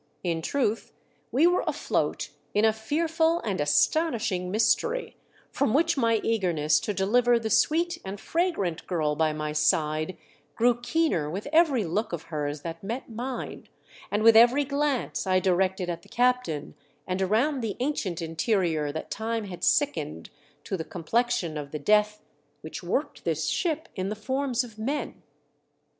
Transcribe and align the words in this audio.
In 0.23 0.41
truth, 0.41 0.93
we 1.31 1.45
were 1.45 1.63
afloat 1.67 2.31
in 2.55 2.65
a 2.65 2.73
fearful 2.73 3.39
and 3.41 3.61
astonishing 3.61 4.49
Mystery, 4.49 5.15
from 5.51 5.75
which 5.75 5.95
my 5.95 6.15
eagerness 6.23 6.79
to 6.79 6.91
deliver 6.91 7.37
the 7.37 7.51
sweet 7.51 7.99
and 8.03 8.19
fragrant 8.19 8.87
girl 8.87 9.15
by 9.15 9.31
my 9.31 9.51
side 9.53 10.17
grew 10.55 10.81
keener 10.81 11.29
with 11.29 11.47
every 11.53 11.83
look 11.85 12.13
of 12.13 12.23
hers 12.33 12.61
that 12.61 12.81
met 12.83 13.11
mine, 13.11 13.69
and 14.09 14.23
with 14.23 14.35
every 14.35 14.63
glance 14.65 15.27
I 15.27 15.39
directed 15.39 15.87
at 15.87 16.01
the 16.01 16.09
captain 16.09 16.73
and 17.05 17.21
around 17.21 17.59
the 17.61 17.77
ancient 17.79 18.23
interior 18.23 18.91
that 18.91 19.11
time 19.11 19.43
had 19.49 19.63
sickened 19.63 20.31
to 20.63 20.75
the 20.77 20.83
complexion 20.83 21.57
of 21.59 21.69
the 21.69 21.77
death 21.77 22.23
which 22.61 22.81
worked 22.81 23.23
this 23.23 23.47
ship 23.49 23.87
in 23.95 24.09
the 24.09 24.15
forms 24.15 24.63
of 24.63 24.79
men. 24.79 25.21